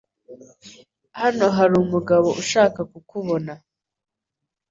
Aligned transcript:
Hano 1.19 1.45
hari 1.57 1.73
umugabo 1.83 2.27
ushaka 2.41 2.79
kukubona. 2.91 3.53